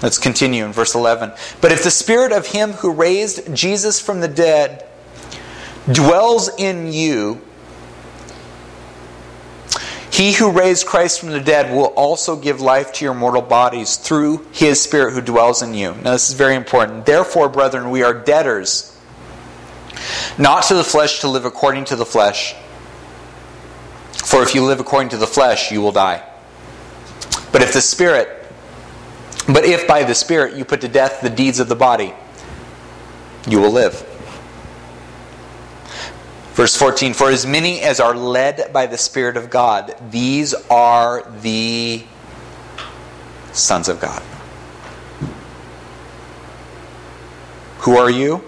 [0.00, 1.32] Let's continue in verse 11.
[1.60, 4.86] But if the Spirit of Him who raised Jesus from the dead
[5.90, 7.40] dwells in you,
[10.12, 13.96] he who raised Christ from the dead will also give life to your mortal bodies
[13.96, 15.94] through his Spirit who dwells in you.
[15.94, 17.06] Now, this is very important.
[17.06, 18.94] Therefore, brethren, we are debtors
[20.38, 22.54] not to the flesh to live according to the flesh.
[24.12, 26.22] For if you live according to the flesh, you will die.
[27.52, 28.34] But if the Spirit
[29.46, 32.12] But if by the Spirit you put to death the deeds of the body,
[33.48, 34.04] you will live.
[36.52, 41.22] Verse 14 For as many as are led by the Spirit of God, these are
[41.40, 42.04] the
[43.52, 44.22] sons of God.
[47.78, 48.44] Who are you?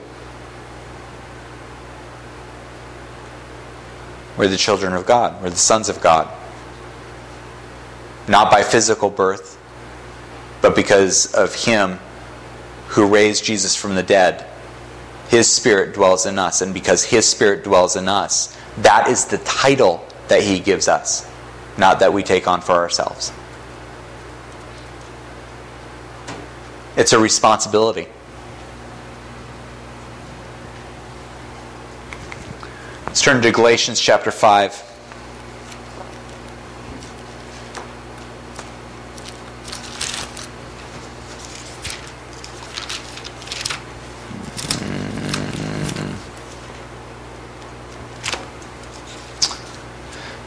[4.37, 5.43] We're the children of God.
[5.43, 6.29] We're the sons of God.
[8.29, 9.59] Not by physical birth,
[10.63, 11.99] but because of Him
[12.89, 14.47] who raised Jesus from the dead
[15.31, 16.61] his Spirit dwells in us.
[16.61, 21.31] And because His Spirit dwells in us, that is the title that He gives us,
[21.79, 23.33] not that we take on for ourselves.
[26.97, 28.09] It's a responsibility.
[33.21, 34.73] Let's turn to Galatians chapter 5.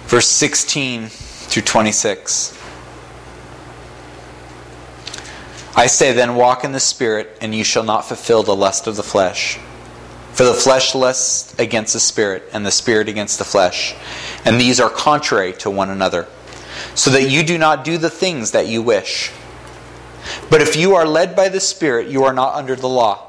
[0.07, 2.57] verse 16 through 26.
[5.75, 8.95] I say then, walk in the Spirit, and you shall not fulfill the lust of
[8.95, 9.59] the flesh.
[10.33, 13.95] For the flesh lusts against the Spirit, and the Spirit against the flesh.
[14.45, 16.27] And these are contrary to one another,
[16.95, 19.31] so that you do not do the things that you wish.
[20.49, 23.27] But if you are led by the Spirit, you are not under the law.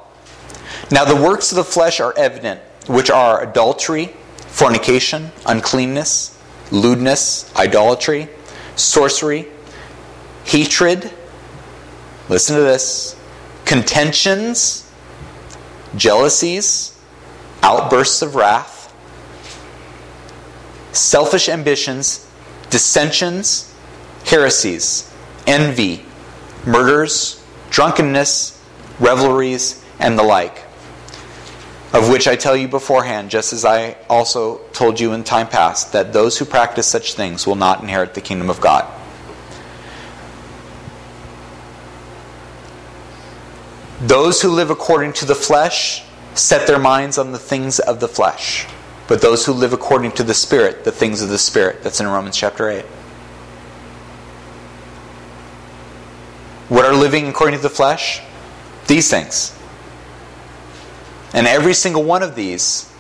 [0.90, 4.14] Now the works of the flesh are evident, which are adultery,
[4.48, 6.34] fornication, uncleanness
[6.70, 8.28] lewdness, idolatry,
[8.76, 9.46] sorcery,
[10.44, 11.10] hatred.
[12.28, 13.16] Listen to this
[13.64, 14.90] contentions,
[15.96, 16.93] jealousies,
[17.64, 18.94] outbursts of wrath,
[20.92, 22.30] selfish ambitions,
[22.68, 23.74] dissensions,
[24.26, 25.10] heresies,
[25.46, 26.04] envy,
[26.66, 28.62] murders, drunkenness,
[29.00, 30.64] revelries, and the like
[31.94, 35.92] of which I tell you beforehand, just as I also told you in time past,
[35.92, 38.84] that those who practice such things will not inherit the kingdom of God.
[44.00, 48.08] Those who live according to the flesh set their minds on the things of the
[48.08, 48.66] flesh,
[49.08, 51.82] but those who live according to the Spirit, the things of the Spirit.
[51.82, 52.84] That's in Romans chapter 8.
[56.68, 58.20] What are living according to the flesh?
[58.86, 59.54] These things
[61.34, 62.90] and every single one of these,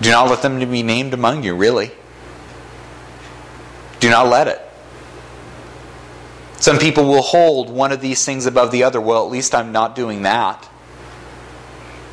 [0.00, 1.92] do not let them be named among you, really.
[4.00, 4.60] Do not let it.
[6.62, 9.00] Some people will hold one of these things above the other.
[9.00, 10.68] Well, at least I'm not doing that.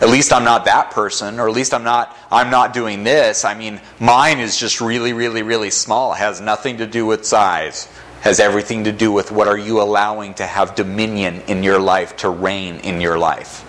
[0.01, 3.45] At least I'm not that person, or at least I'm not I'm not doing this.
[3.45, 6.13] I mean, mine is just really, really, really small.
[6.13, 7.87] It has nothing to do with size
[8.21, 12.17] has everything to do with what are you allowing to have dominion in your life,
[12.17, 13.65] to reign in your life.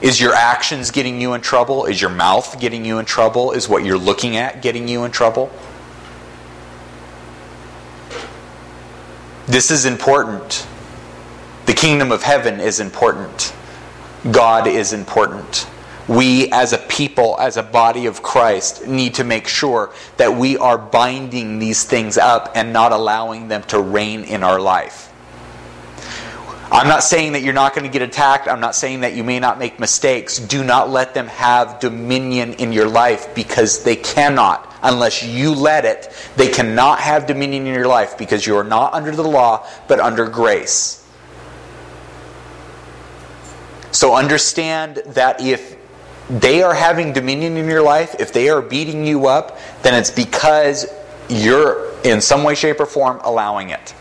[0.00, 1.86] Is your actions getting you in trouble?
[1.86, 3.52] Is your mouth getting you in trouble?
[3.52, 5.50] Is what you're looking at getting you in trouble?
[9.50, 10.66] This is important.
[11.66, 13.54] The kingdom of heaven is important.
[14.30, 15.66] God is important
[16.10, 20.56] we as a people, as a body of Christ, need to make sure that we
[20.58, 25.06] are binding these things up and not allowing them to reign in our life.
[26.72, 28.48] I'm not saying that you're not going to get attacked.
[28.48, 30.38] I'm not saying that you may not make mistakes.
[30.38, 35.84] Do not let them have dominion in your life because they cannot unless you let
[35.84, 36.12] it.
[36.36, 40.00] They cannot have dominion in your life because you are not under the law but
[40.00, 41.00] under grace.
[43.92, 45.76] So understand that if
[46.28, 50.10] they are having dominion in your life, if they are beating you up, then it's
[50.10, 50.86] because
[51.28, 53.94] you're in some way, shape, or form allowing it.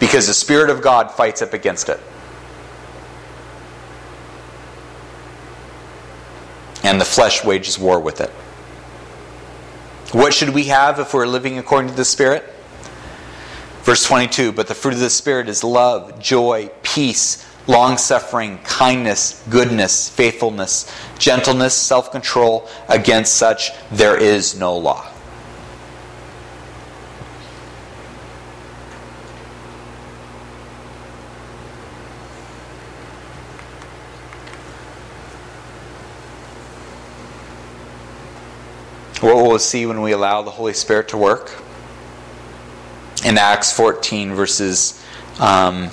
[0.00, 2.00] Because the Spirit of God fights up against it.
[6.82, 8.30] And the flesh wages war with it.
[10.14, 12.44] What should we have if we're living according to the Spirit?
[13.82, 19.42] Verse 22 But the fruit of the Spirit is love, joy, peace long suffering, kindness,
[19.48, 22.68] goodness, faithfulness, gentleness, self control.
[22.88, 25.10] Against such there is no law.
[39.24, 41.50] What we'll see when we allow the Holy Spirit to work?
[43.24, 45.02] In Acts 14, verses
[45.40, 45.88] um,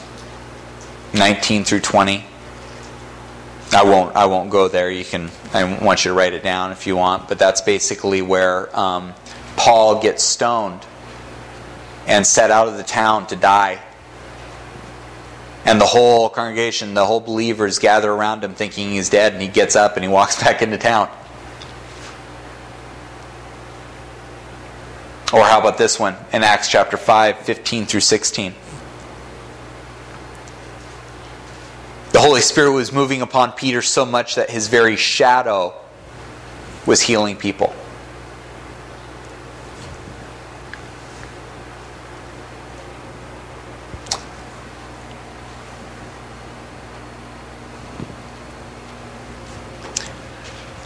[1.13, 2.25] 19 through 20.
[3.71, 4.17] I won't.
[4.17, 4.91] I won't go there.
[4.91, 5.31] You can.
[5.53, 7.29] I want you to write it down if you want.
[7.29, 9.13] But that's basically where um,
[9.55, 10.85] Paul gets stoned
[12.07, 13.81] and set out of the town to die.
[15.63, 19.47] And the whole congregation, the whole believers gather around him thinking he's dead, and he
[19.47, 21.09] gets up and he walks back into town.
[25.33, 28.53] Or how about this one in Acts chapter 5, 15 through 16?
[32.11, 35.73] The Holy Spirit was moving upon Peter so much that his very shadow
[36.85, 37.73] was healing people.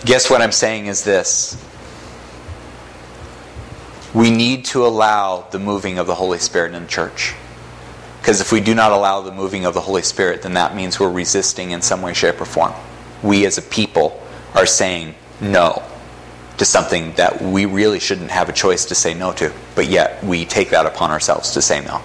[0.06, 1.65] Guess what I'm saying is this.
[4.16, 7.36] We need to allow the moving of the Holy Spirit in the church.
[8.22, 11.00] Because if we do not allow the moving of the Holy Spirit, then that means
[11.00, 12.74] we're resisting in some way, shape, or form.
[13.22, 15.84] We as a people are saying no
[16.58, 20.24] to something that we really shouldn't have a choice to say no to, but yet
[20.24, 22.02] we take that upon ourselves to say no.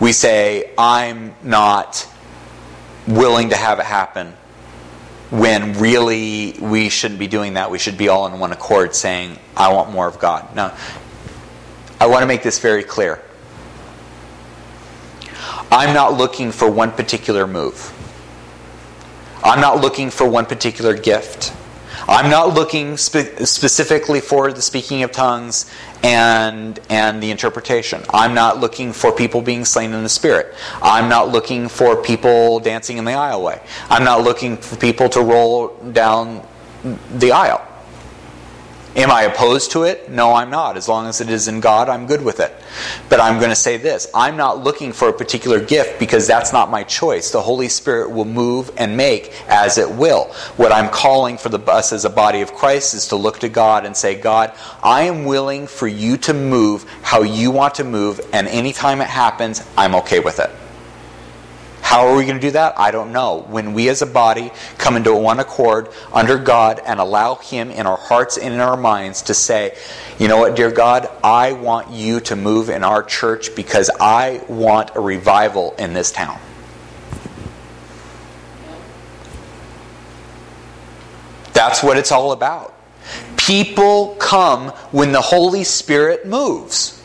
[0.00, 2.06] We say, I'm not
[3.06, 4.34] willing to have it happen
[5.30, 7.70] when really we shouldn't be doing that.
[7.70, 10.54] We should be all in one accord saying, I want more of God.
[10.54, 10.76] Now,
[12.00, 13.22] I want to make this very clear.
[15.70, 17.92] I'm not looking for one particular move.
[19.44, 21.52] I'm not looking for one particular gift.
[22.08, 25.70] I'm not looking spe- specifically for the speaking of tongues
[26.02, 28.02] and and the interpretation.
[28.08, 30.54] I'm not looking for people being slain in the spirit.
[30.80, 33.60] I'm not looking for people dancing in the aisleway.
[33.90, 36.46] I'm not looking for people to roll down
[37.10, 37.67] the aisle.
[38.98, 40.10] Am I opposed to it?
[40.10, 40.76] No, I'm not.
[40.76, 42.52] As long as it is in God, I'm good with it.
[43.08, 46.52] But I'm going to say this I'm not looking for a particular gift because that's
[46.52, 47.30] not my choice.
[47.30, 50.24] The Holy Spirit will move and make as it will.
[50.56, 53.48] What I'm calling for the, us as a body of Christ is to look to
[53.48, 57.84] God and say, God, I am willing for you to move how you want to
[57.84, 60.50] move, and anytime it happens, I'm okay with it.
[61.88, 62.78] How are we going to do that?
[62.78, 63.46] I don't know.
[63.48, 67.86] When we as a body come into one accord under God and allow Him in
[67.86, 69.74] our hearts and in our minds to say,
[70.18, 74.44] you know what, dear God, I want you to move in our church because I
[74.50, 76.38] want a revival in this town.
[81.54, 82.74] That's what it's all about.
[83.38, 86.97] People come when the Holy Spirit moves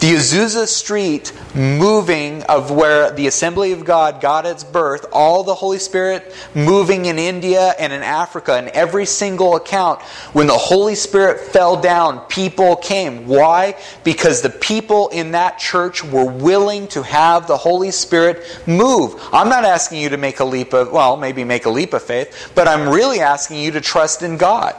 [0.00, 5.54] the Azusa Street moving of where the Assembly of God got its birth, all the
[5.54, 10.94] Holy Spirit moving in India and in Africa, in every single account, when the Holy
[10.94, 13.26] Spirit fell down, people came.
[13.26, 13.76] Why?
[14.02, 19.14] Because the people in that church were willing to have the Holy Spirit move.
[19.32, 22.02] I'm not asking you to make a leap of, well, maybe make a leap of
[22.02, 24.74] faith, but I'm really asking you to trust in God.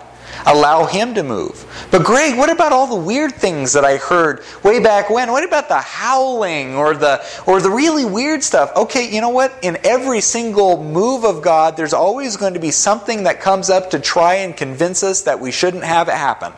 [0.45, 1.65] Allow Him to move.
[1.91, 5.31] But, Greg, what about all the weird things that I heard way back when?
[5.31, 8.75] What about the howling or the, or the really weird stuff?
[8.75, 9.57] Okay, you know what?
[9.61, 13.91] In every single move of God, there's always going to be something that comes up
[13.91, 16.53] to try and convince us that we shouldn't have it happen.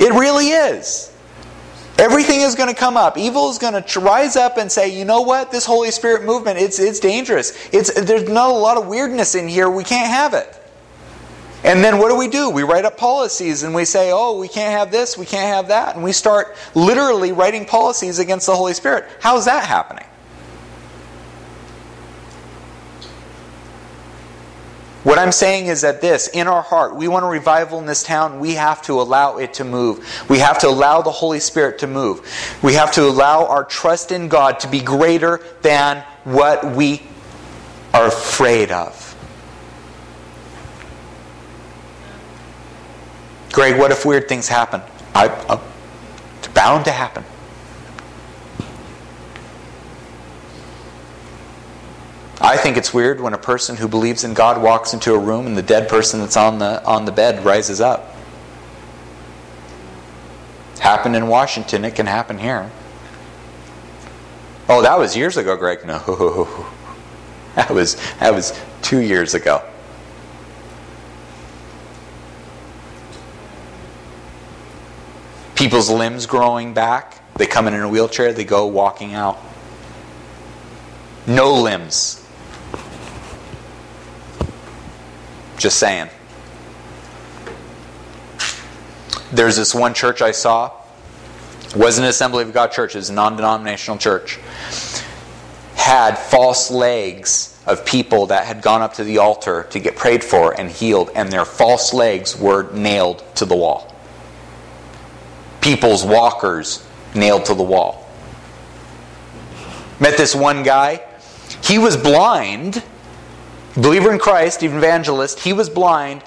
[0.00, 1.12] It really is.
[1.98, 3.18] Everything is going to come up.
[3.18, 5.52] Evil is going to rise up and say, "You know what?
[5.52, 7.52] This Holy Spirit movement, it's it's dangerous.
[7.72, 9.68] It's there's not a lot of weirdness in here.
[9.68, 10.61] We can't have it."
[11.64, 12.50] And then what do we do?
[12.50, 15.68] We write up policies and we say, oh, we can't have this, we can't have
[15.68, 15.94] that.
[15.94, 19.04] And we start literally writing policies against the Holy Spirit.
[19.20, 20.04] How's that happening?
[25.04, 28.04] What I'm saying is that this, in our heart, we want a revival in this
[28.04, 30.08] town, we have to allow it to move.
[30.28, 32.28] We have to allow the Holy Spirit to move.
[32.62, 37.02] We have to allow our trust in God to be greater than what we
[37.92, 39.11] are afraid of.
[43.52, 44.80] Greg, what if weird things happen?
[45.14, 45.60] I, uh,
[46.38, 47.24] it's bound to happen.
[52.40, 55.46] I think it's weird when a person who believes in God walks into a room
[55.46, 58.16] and the dead person that's on the on the bed rises up.
[60.80, 62.68] Happened in Washington, it can happen here.
[64.68, 65.86] Oh, that was years ago, Greg.
[65.86, 66.66] No.
[67.54, 69.62] That was that was 2 years ago.
[75.62, 77.20] People's limbs growing back.
[77.36, 79.38] They come in in a wheelchair, they go walking out.
[81.24, 82.26] No limbs.
[85.58, 86.08] Just saying.
[89.30, 90.72] There's this one church I saw.
[91.66, 94.40] It wasn't an Assembly of God church, it was a non denominational church.
[95.76, 100.24] Had false legs of people that had gone up to the altar to get prayed
[100.24, 103.91] for and healed, and their false legs were nailed to the wall.
[105.62, 108.06] People's walkers nailed to the wall.
[110.00, 111.02] Met this one guy.
[111.62, 112.82] He was blind,
[113.74, 115.40] believer in Christ, evangelist.
[115.40, 116.22] He was blind.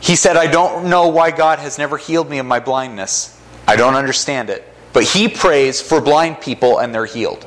[0.00, 3.40] He said, I don't know why God has never healed me of my blindness.
[3.66, 4.62] I don't understand it.
[4.92, 7.44] But he prays for blind people and they're healed.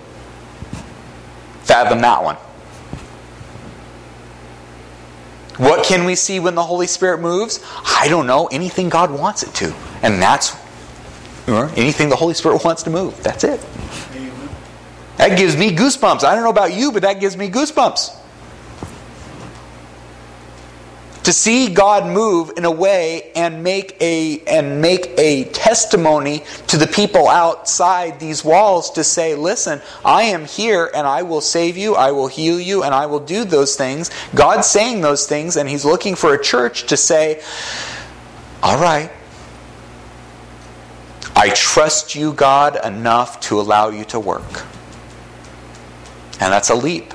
[1.62, 2.38] Fathom that one.
[5.58, 7.64] What can we see when the Holy Spirit moves?
[7.86, 8.48] I don't know.
[8.48, 9.74] Anything God wants it to.
[10.02, 10.56] And that's
[11.48, 13.22] anything the Holy Spirit wants to move.
[13.24, 13.64] That's it.
[15.18, 16.24] That gives me goosebumps.
[16.24, 18.16] I don't know about you, but that gives me goosebumps.
[21.24, 26.78] To see God move in a way and make a and make a testimony to
[26.78, 31.76] the people outside these walls to say, "Listen, I am here and I will save
[31.76, 35.58] you, I will heal you, and I will do those things." God's saying those things
[35.58, 37.42] and he's looking for a church to say,
[38.64, 39.12] "All right,
[41.38, 44.66] I trust you, God, enough to allow you to work.
[46.40, 47.14] And that's a leap.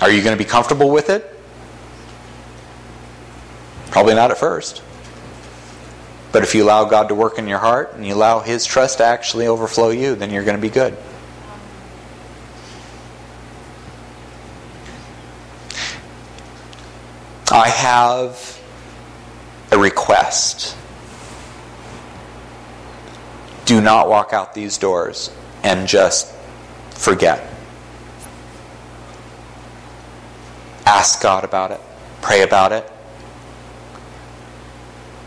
[0.00, 1.28] Are you going to be comfortable with it?
[3.90, 4.80] Probably not at first.
[6.30, 8.98] But if you allow God to work in your heart and you allow His trust
[8.98, 10.96] to actually overflow you, then you're going to be good.
[17.50, 18.60] I have
[19.72, 20.76] a request.
[23.68, 25.30] Do not walk out these doors
[25.62, 26.34] and just
[26.92, 27.52] forget.
[30.86, 31.80] Ask God about it,
[32.22, 32.90] pray about it.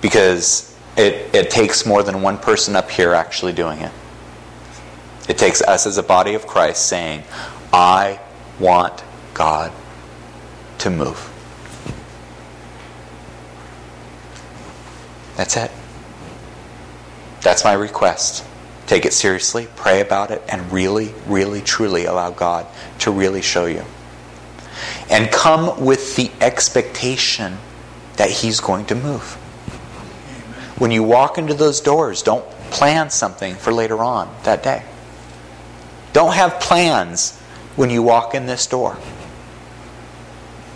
[0.02, 3.92] Because it, it takes more than one person up here actually doing it.
[5.30, 7.24] It takes us as a body of Christ saying,
[7.72, 8.20] I
[8.60, 9.04] want
[9.36, 9.72] God
[10.80, 11.32] to move.
[15.38, 15.70] That's it.
[17.42, 18.46] That's my request.
[18.88, 22.68] Take it seriously, pray about it, and really, really, truly allow God
[23.00, 23.86] to really show you.
[25.10, 27.58] And come with the expectation
[28.18, 29.36] that He's going to move.
[30.78, 34.84] When you walk into those doors, don't plan something for later on that day.
[36.14, 37.40] Don't have plans
[37.76, 38.98] when you walk in this door.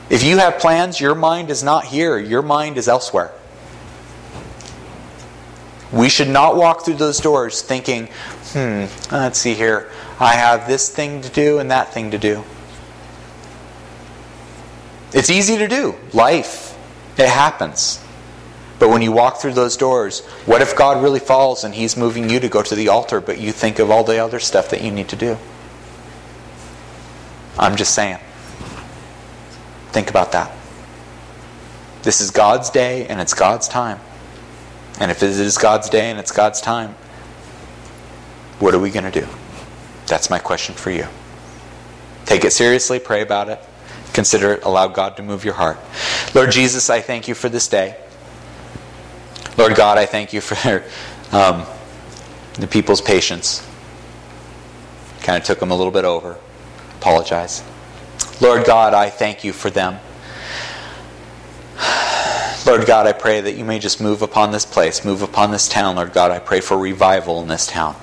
[0.09, 3.31] If you have plans, your mind is not here, your mind is elsewhere.
[5.91, 8.07] We should not walk through those doors thinking,
[8.51, 12.43] hmm, let's see here, I have this thing to do and that thing to do.
[15.13, 15.95] It's easy to do.
[16.13, 16.77] Life.
[17.17, 18.03] It happens.
[18.79, 22.29] But when you walk through those doors, what if God really falls and He's moving
[22.29, 24.81] you to go to the altar, but you think of all the other stuff that
[24.81, 25.37] you need to do?
[27.57, 28.19] I'm just saying.
[29.91, 30.51] Think about that.
[32.03, 33.99] This is God's day and it's God's time.
[34.99, 36.95] And if it is God's day and it's God's time,
[38.59, 39.27] what are we going to do?
[40.07, 41.07] That's my question for you.
[42.25, 43.59] Take it seriously, pray about it,
[44.13, 45.77] consider it, allow God to move your heart.
[46.33, 47.97] Lord Jesus, I thank you for this day.
[49.57, 50.83] Lord God, I thank you for
[51.35, 51.65] um,
[52.53, 53.67] the people's patience.
[55.21, 56.37] Kind of took them a little bit over.
[56.99, 57.63] Apologize.
[58.41, 59.99] Lord God, I thank you for them.
[62.65, 65.69] Lord God, I pray that you may just move upon this place, move upon this
[65.69, 65.97] town.
[65.97, 67.95] Lord God, I pray for revival in this town.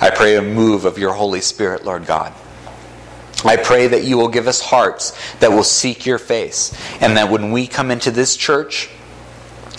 [0.00, 2.32] I pray a move of your Holy Spirit, Lord God.
[3.44, 6.72] I pray that you will give us hearts that will seek your face,
[7.02, 8.88] and that when we come into this church,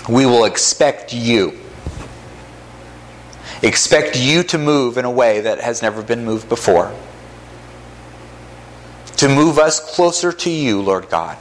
[0.07, 1.57] we will expect you.
[3.63, 6.95] Expect you to move in a way that has never been moved before.
[9.17, 11.37] To move us closer to you, Lord God.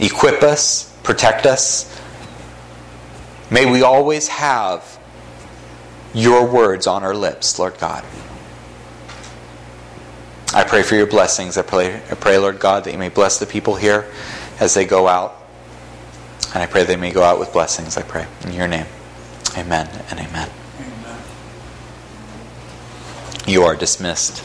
[0.00, 2.00] Equip us, protect us.
[3.50, 4.98] May we always have
[6.14, 8.04] your words on our lips, Lord God.
[10.52, 11.56] I pray for your blessings.
[11.56, 14.10] I pray, I pray, Lord God, that you may bless the people here
[14.58, 15.36] as they go out.
[16.52, 18.26] And I pray they may go out with blessings, I pray.
[18.44, 18.86] In your name.
[19.56, 20.50] Amen and amen.
[20.80, 21.18] amen.
[23.46, 24.44] You are dismissed.